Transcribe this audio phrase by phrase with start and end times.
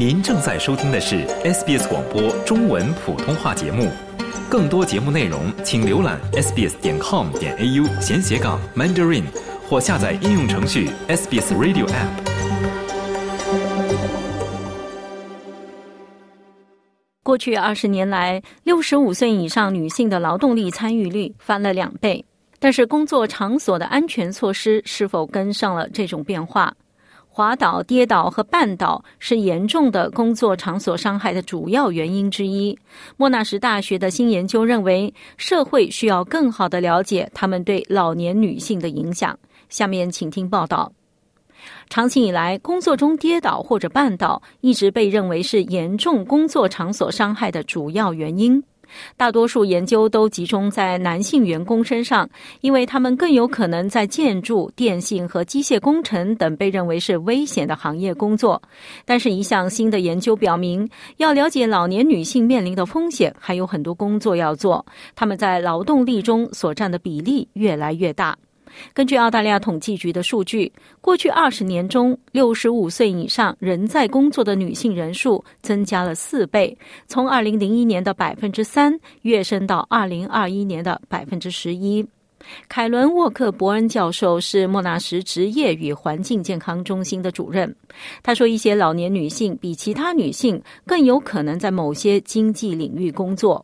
[0.00, 3.90] 您正在收听的是 SBS 广播中文普通话节目。
[4.48, 9.24] 更多节目内容，请浏览 sbs 点 com 点 au 闲斜杠 mandarin，
[9.68, 12.08] 或下载应用程序 SBS Radio App。
[17.22, 22.24] 过去二十年来，六十五岁以上女性的劳动力参与率翻了两倍。
[22.58, 26.74] 但是，工作场所的安全措施是否跟上了这种变化？
[27.40, 32.78] 滑倒、跌倒和绊倒是严重的工作场所伤害的主要原因之一。
[33.16, 39.38] 莫纳什大学的新研究认为，社会需要更好的了解他们对老年女性的影响。
[39.70, 40.92] 下面请听报道。
[41.88, 48.62] 长期以来，工作中跌倒或者绊倒一直被认为是严重工作场所伤害的主要原因。
[49.16, 52.28] 大多数研究都集中在男性员工身上，
[52.60, 58.60] 因为他们更有可能在建筑、电信和机械工程等被认为是危险的行业工作。
[59.04, 64.84] 但是，一项新的研究表明，要了解老年女性面临的风险，还有很多工作要做。
[65.14, 68.36] 他们在劳动力中所占的比例越来越大。
[68.92, 76.76] 根据澳大利亚统计局的数据，过去二十年中，六十五岁以上仍在工作的女性人数增加了四倍，
[77.06, 82.06] 从二零零一年的百分之三跃升到二零二一年的百分之十一。
[82.68, 87.76] 凯伦·沃克伯恩教授是莫纳什职业与环境健康中心的主任。
[88.22, 93.62] 他说，一些老年女性比其他女性更有可能在某些经济领域工作。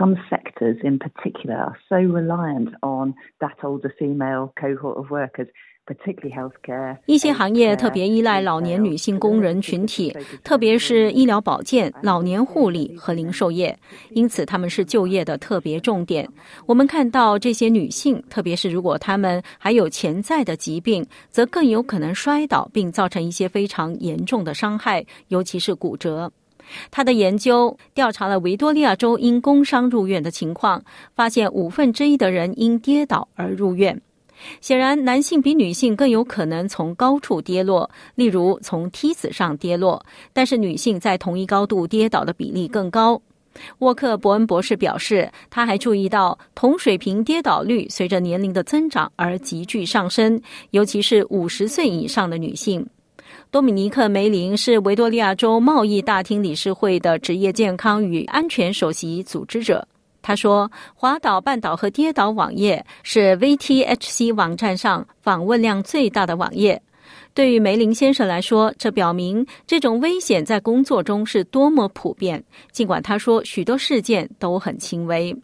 [0.00, 5.48] Some sectors in particular are so reliant on that older female cohort of workers.
[7.06, 13.76] 一些行业特别依赖老年女性工人群体，特别是医疗保健、老年护理和零售业，
[14.10, 16.28] 因此他们是就业的特别重点。
[16.64, 26.30] 我们看到这些女性，特别是如果她们还有潜在的疾病，则更有可能摔倒并造成一些非常严重的伤害，尤其是骨折。
[26.90, 30.82] 他的研究调查了维多利亚州因工伤入院的情况，
[31.14, 34.00] 发现五分之一的人因跌倒而入院。
[34.62, 43.20] 显然，男性比女性更有可能从高处跌落，例如从梯子上跌落，但是女性在同一高度跌倒的比例更高。
[43.80, 52.86] 沃克伯恩博士表示，他还注意到同水平跌倒率随着年龄的增长而急剧上升，尤其是五十岁以上的女性。
[53.50, 59.84] 多米尼克·梅林是维多利亚州贸易大厅理事会的职业健康与安全首席组织者。
[60.22, 66.80] 他说：“滑倒、绊倒和跌倒网页是 VTHC 网站上访问量最大的网页。
[67.34, 72.44] 对于梅林先生来说，这表明这种危险在工作中是多么普遍。
[72.70, 75.36] 尽管他说许多事件都很轻微。”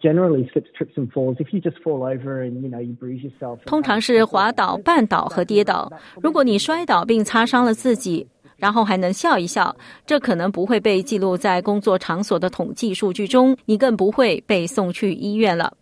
[0.00, 1.36] Generally slips, trips and falls.
[1.38, 3.58] If you just fall over and you know you bruise yourself.
[3.64, 5.92] 通常是滑倒、绊倒和跌倒。
[6.20, 8.26] 如果你摔倒并擦伤了自己，
[8.56, 15.74] 然后还能笑一笑，这可能不会被记录在工作场所的统计数据中，你更不会被送去医院了。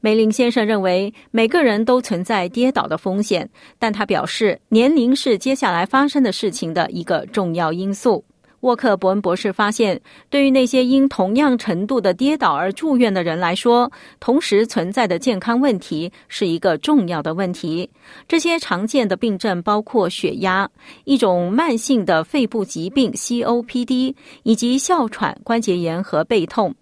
[0.00, 3.48] 梅林先生认为每个人都存在跌倒的风险，
[3.78, 8.24] 但他表示年龄是接下来发生的事情的一个重要因素。
[8.66, 17.88] 沃克伯恩博士发现，对于那些因同样程度的跌倒而住院的人来说，同时存在的健康问题是一个重要的问题。
[18.26, 20.68] 这些常见的病症包括血压、
[21.04, 26.74] 一种慢性的肺部疾病 （COPD） 以及哮喘、关节炎和背痛。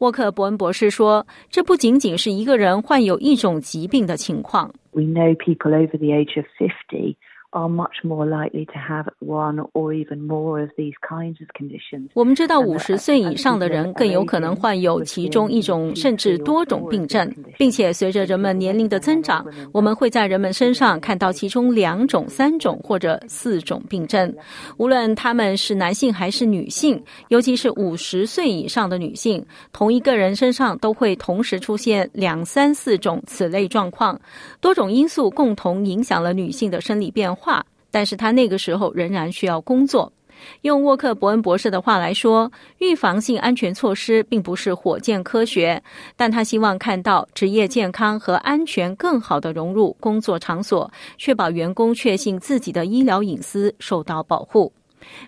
[0.00, 7.16] 沃克伯恩博士说：“这不仅仅是一个人患有一种疾病的情况。” We know people over the age of fifty.
[7.52, 12.08] Are much more likely to have one or even more of these kinds of conditions.
[12.14, 24.34] 我们知道，五十岁以上的人更有可能患有其中一种甚至多种病症，并且随着人们年龄的增长，我们会在人们身上看到其中两种、三种或者四种病症。
[24.78, 34.18] 无论他们是男性还是女性，尤其是五十岁以上的女性，同一个人身上都会同时出现两三四种此类状况。
[34.58, 37.41] 多种因素共同影响了女性的生理变化。
[37.42, 40.12] 话，但是他那个时候仍然需要工作。
[40.62, 45.82] 用沃克伯恩博士的话来说，预防性安全措施并不是火箭科学，
[46.16, 54.72] 但他希望看到职业健康和安全更好的融入工作场所，确保员工确信自己的医疗隐私受到保护。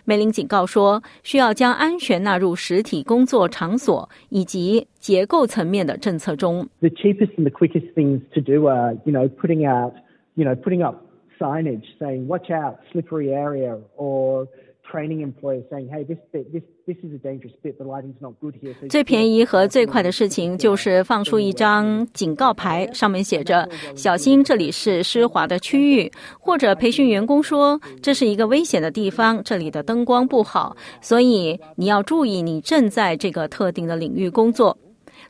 [0.03, 6.67] 梅林警告说，需要将安全纳入实体工作场所以及结构层面的政策中。
[6.79, 9.93] The cheapest and the quickest things to do are, you know, putting out,
[10.35, 11.04] you know, putting up.
[11.39, 14.47] Signage saying "Watch out, slippery area" or
[14.91, 17.77] training employees saying, "Hey, this bit, this this is a dangerous bit.
[17.77, 34.77] The lighting's not good here." 最便宜和最快的事情就是放出一张警告牌，上面写着“小心，这里是湿滑的区域”，或者培训员工说这是一个危险的地方，这里的灯光不好，所以你要注意，你正在这个特定的领域工作。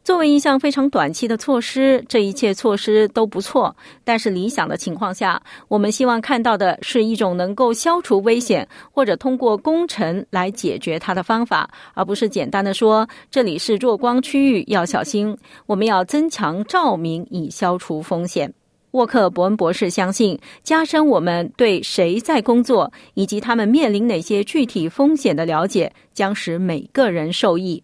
[0.03, 3.75] 作为一项非常短期的措施，这一切措施都不错。
[4.03, 15.35] 但是理想的情况下，我们希望看到的是一种能够消除危险，或者通过工程来解决它的方法，而不是简单的说这里是弱光区域，要小心。
[15.65, 18.53] 我们要增强照明以消除风险。
[18.91, 27.83] 沃克·伯恩博士相信，加深我们对谁在工作以及他们面临哪些具体风险的了解，将使每个人受益。